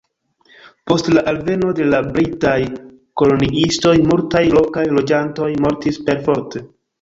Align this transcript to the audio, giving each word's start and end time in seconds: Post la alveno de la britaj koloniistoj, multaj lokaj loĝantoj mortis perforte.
Post 0.91 1.09
la 1.17 1.23
alveno 1.31 1.67
de 1.79 1.85
la 1.89 1.99
britaj 2.15 2.53
koloniistoj, 3.23 3.93
multaj 4.13 4.43
lokaj 4.57 4.87
loĝantoj 4.97 5.51
mortis 5.67 6.03
perforte. 6.11 6.65